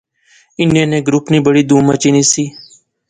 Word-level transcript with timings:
انیں 0.61 0.87
نے 0.91 0.97
گروپ 1.07 1.25
نی 1.31 1.39
بڑی 1.45 1.63
دھوم 1.69 1.83
مچی 1.87 2.09
نی 2.15 2.23
سی 2.31 2.43